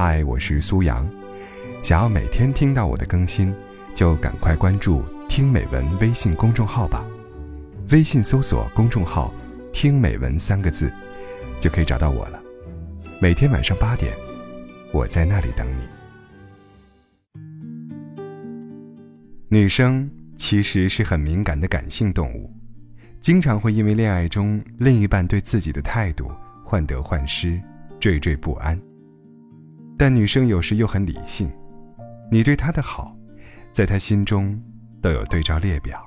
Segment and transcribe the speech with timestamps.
[0.00, 1.04] 嗨，我是苏阳。
[1.82, 3.52] 想要每天听到我的更新，
[3.96, 7.04] 就赶快关注“听美文”微信公众号吧。
[7.90, 9.34] 微信搜索公众号
[9.74, 10.88] “听美文”三个字，
[11.58, 12.40] 就可以找到我了。
[13.20, 14.16] 每天晚上八点，
[14.92, 15.82] 我在那里等你。
[19.48, 22.48] 女生其实是很敏感的感性动物，
[23.20, 26.30] 经常会因为恋爱中另一半对自己的态度
[26.64, 27.60] 患得患失、
[27.98, 28.80] 惴惴不安。
[29.98, 31.50] 但女生有时又很理性，
[32.30, 33.16] 你对她的好，
[33.72, 34.56] 在她心中
[35.02, 36.00] 都有对照列表。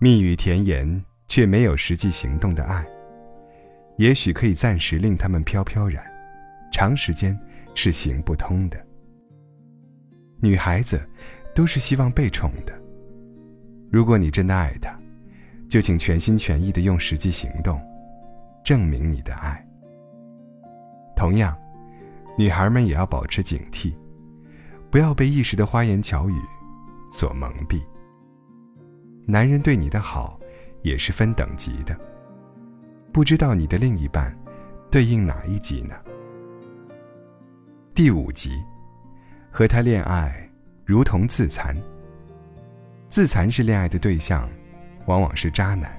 [0.00, 2.84] 蜜语甜言却没有实际行动的爱，
[3.96, 6.04] 也许可以暂时令他们飘飘然，
[6.72, 7.38] 长时间
[7.76, 8.84] 是行不通的。
[10.40, 11.08] 女孩子
[11.54, 12.72] 都是希望被宠的，
[13.88, 14.98] 如果你真的爱她，
[15.70, 17.80] 就请全心全意的用实际行动，
[18.64, 19.64] 证明你的爱。
[21.14, 21.56] 同样。
[22.36, 23.94] 女孩们也要保持警惕，
[24.90, 26.34] 不要被一时的花言巧语
[27.12, 27.80] 所蒙蔽。
[29.26, 30.38] 男人对你的好
[30.82, 31.96] 也是分等级的，
[33.12, 34.36] 不知道你的另一半
[34.90, 35.94] 对应哪一级呢？
[37.94, 38.50] 第五集，
[39.50, 40.50] 和他恋爱
[40.84, 41.76] 如同自残。
[43.08, 44.50] 自残是恋爱的对象，
[45.06, 45.96] 往往是渣男。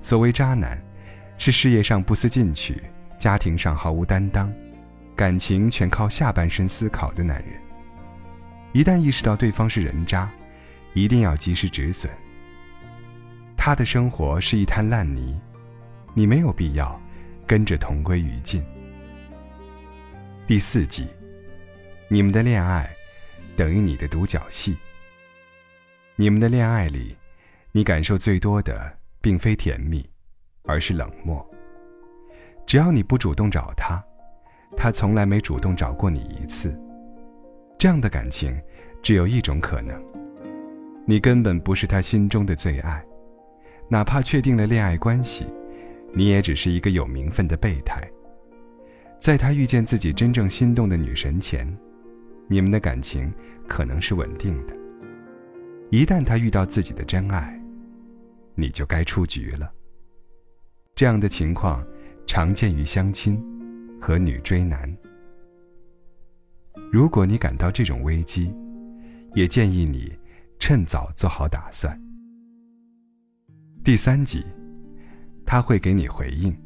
[0.00, 0.80] 所谓渣男，
[1.36, 2.80] 是事业上不思进取，
[3.18, 4.50] 家庭上毫无担当。
[5.18, 7.60] 感情全靠下半身思考的男人，
[8.72, 10.30] 一旦意识到对方是人渣，
[10.94, 12.08] 一定要及时止损。
[13.56, 15.36] 他的生活是一滩烂泥，
[16.14, 16.96] 你没有必要
[17.48, 18.64] 跟着同归于尽。
[20.46, 21.08] 第四集，
[22.06, 22.88] 你们的恋爱
[23.56, 24.78] 等于你的独角戏。
[26.14, 27.16] 你们的恋爱里，
[27.72, 30.08] 你感受最多的并非甜蜜，
[30.62, 31.44] 而是冷漠。
[32.68, 34.00] 只要你不主动找他。
[34.80, 36.72] 他从来没主动找过你一次，
[37.76, 38.56] 这样的感情，
[39.02, 40.00] 只有一种可能：
[41.04, 43.04] 你根本不是他心中的最爱，
[43.88, 45.44] 哪怕确定了恋爱关系，
[46.14, 48.00] 你也只是一个有名分的备胎。
[49.18, 51.66] 在他遇见自己真正心动的女神前，
[52.46, 53.34] 你们的感情
[53.66, 54.76] 可能是稳定的。
[55.90, 57.60] 一旦他遇到自己的真爱，
[58.54, 59.68] 你就该出局了。
[60.94, 61.84] 这样的情况
[62.28, 63.44] 常见于相亲。
[64.00, 64.96] 和女追男，
[66.92, 68.54] 如果你感到这种危机，
[69.34, 70.16] 也建议你
[70.58, 71.98] 趁早做好打算。
[73.84, 74.44] 第三集，
[75.44, 76.56] 他会给你回应，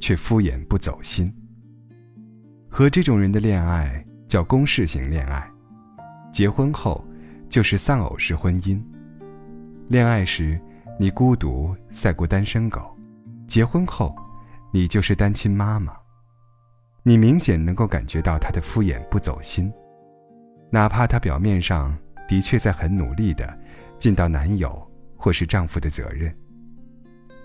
[0.00, 1.32] 却敷衍不走心。
[2.68, 5.48] 和这种人的恋爱叫公式型恋爱，
[6.32, 7.04] 结婚后
[7.48, 8.82] 就是丧偶式婚姻。
[9.88, 10.58] 恋爱时
[10.98, 12.96] 你孤独赛过单身狗，
[13.46, 14.16] 结婚后
[14.72, 15.94] 你就是单亲妈妈。
[17.04, 19.72] 你明显能够感觉到他的敷衍不走心，
[20.70, 21.96] 哪怕他表面上
[22.28, 23.58] 的确在很努力的
[23.98, 24.80] 尽到男友
[25.16, 26.32] 或是丈夫的责任。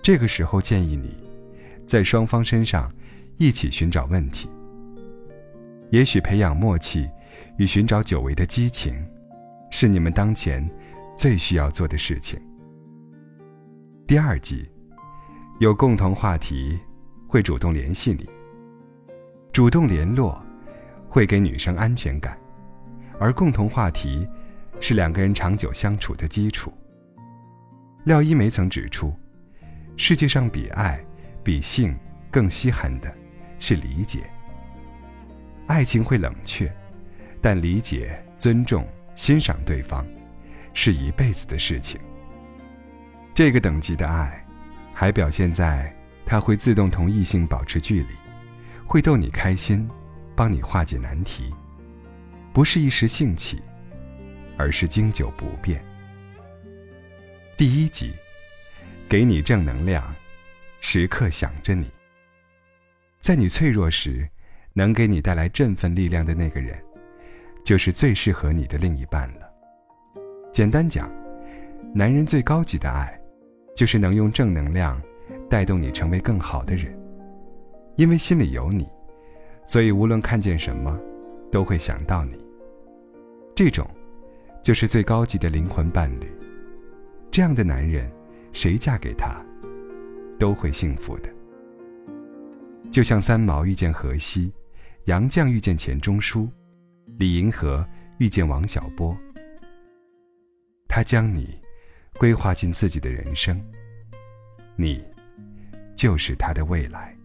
[0.00, 1.28] 这个时候建议你，
[1.84, 2.92] 在双方身上
[3.36, 4.48] 一起寻找问题。
[5.90, 7.10] 也许培养默契
[7.56, 8.94] 与寻找久违的激情，
[9.72, 10.64] 是你们当前
[11.16, 12.40] 最需要做的事情。
[14.06, 14.70] 第二集，
[15.58, 16.78] 有共同话题，
[17.26, 18.37] 会主动联系你。
[19.58, 20.40] 主动联络，
[21.08, 22.38] 会给女生安全感，
[23.18, 24.24] 而共同话题，
[24.78, 26.72] 是两个人长久相处的基础。
[28.04, 29.12] 廖一梅曾指出，
[29.96, 31.04] 世界上比爱、
[31.42, 31.98] 比性
[32.30, 33.12] 更稀罕的，
[33.58, 34.30] 是理解。
[35.66, 36.72] 爱情会冷却，
[37.42, 38.86] 但理解、尊重、
[39.16, 40.06] 欣赏对方，
[40.72, 42.00] 是一辈子的事情。
[43.34, 44.40] 这个等级的爱，
[44.94, 45.92] 还表现在
[46.24, 48.14] 他会自动同异性保持距离。
[48.88, 49.86] 会逗你开心，
[50.34, 51.52] 帮你化解难题，
[52.54, 53.60] 不是一时兴起，
[54.56, 55.84] 而是经久不变。
[57.54, 58.14] 第一集，
[59.06, 60.02] 给你正能量，
[60.80, 61.86] 时刻想着你。
[63.20, 64.26] 在你脆弱时，
[64.72, 66.82] 能给你带来振奋力量的那个人，
[67.62, 69.52] 就是最适合你的另一半了。
[70.50, 71.12] 简单讲，
[71.94, 73.20] 男人最高级的爱，
[73.76, 74.98] 就是能用正能量
[75.50, 76.97] 带动你成为更好的人。
[77.98, 78.88] 因为心里有你，
[79.66, 80.96] 所以无论看见什么，
[81.50, 82.38] 都会想到你。
[83.56, 83.84] 这种，
[84.62, 86.32] 就是最高级的灵魂伴侣。
[87.28, 88.08] 这样的男人，
[88.52, 89.44] 谁嫁给他，
[90.38, 91.28] 都会幸福的。
[92.88, 94.52] 就像三毛遇见荷西，
[95.06, 96.48] 杨绛遇见钱钟书，
[97.18, 97.84] 李银河
[98.18, 99.16] 遇见王小波。
[100.86, 101.60] 他将你
[102.16, 103.60] 规划进自己的人生，
[104.76, 105.04] 你
[105.96, 107.17] 就是他的未来。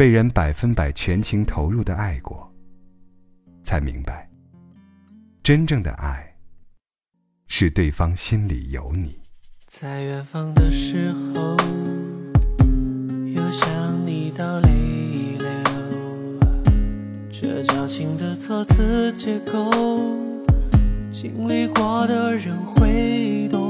[0.00, 2.50] 被人百分百全情投入的爱过
[3.62, 4.26] 才明白
[5.42, 6.38] 真正的爱
[7.48, 9.20] 是对方心里有你。
[9.66, 11.54] 在远方的时候
[13.26, 13.68] 又想
[14.06, 15.50] 你到泪流。
[17.30, 19.70] 这矫情的措辞结构
[21.10, 23.69] 经历过的人会懂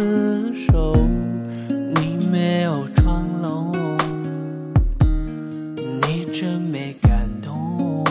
[0.00, 0.96] 厮守，
[1.68, 3.70] 你没有装聋，
[6.00, 8.02] 你真没感动。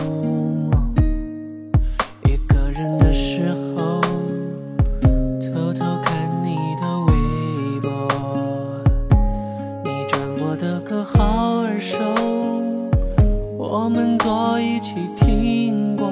[2.26, 4.00] 一个人的时候，
[5.40, 7.90] 偷偷看你的微博，
[9.82, 11.98] 你转播的歌好耳熟，
[13.58, 16.08] 我们坐一起听过。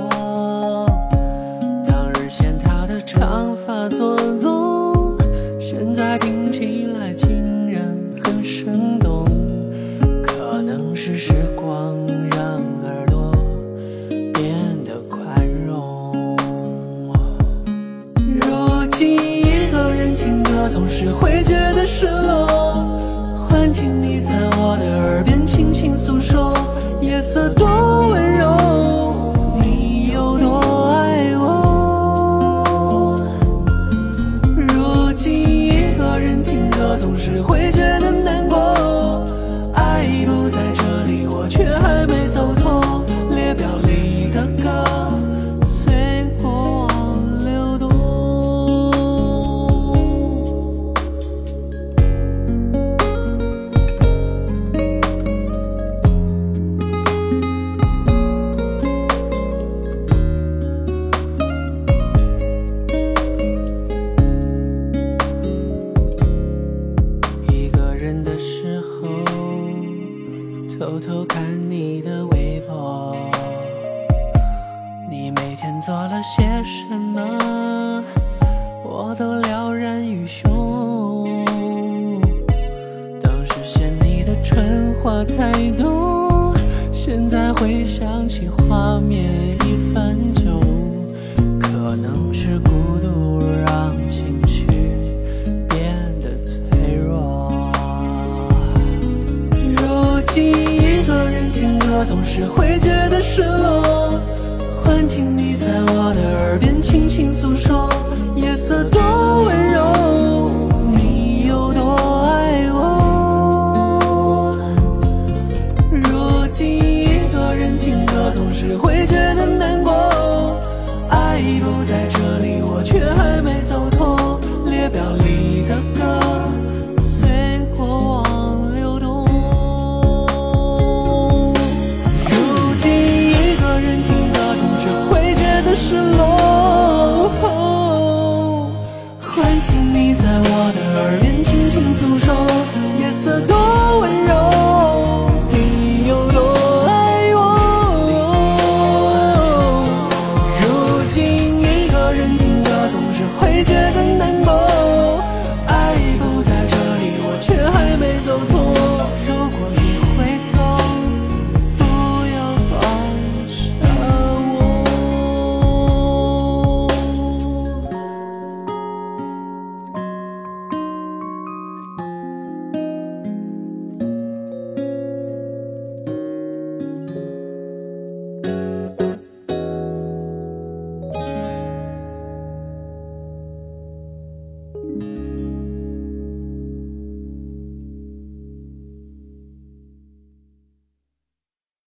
[1.87, 4.58] 当日嫌他的长发做作。
[20.79, 22.48] 总是会觉得失落。
[75.89, 78.05] 做了些什么
[78.85, 81.47] 我都了然于胸。
[83.23, 86.55] 当时嫌你的蠢话太多
[86.93, 89.28] 现在回想起画面